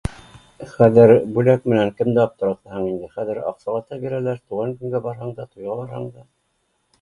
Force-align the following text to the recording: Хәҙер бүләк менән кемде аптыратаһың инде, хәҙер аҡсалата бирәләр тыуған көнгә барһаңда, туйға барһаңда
Хәҙер 0.69 1.11
бүләк 1.35 1.67
менән 1.73 1.91
кемде 1.99 2.21
аптыратаһың 2.23 2.87
инде, 2.93 3.11
хәҙер 3.19 3.41
аҡсалата 3.51 4.01
бирәләр 4.07 4.41
тыуған 4.41 4.75
көнгә 4.81 5.03
барһаңда, 5.05 5.47
туйға 5.53 5.79
барһаңда 5.83 6.27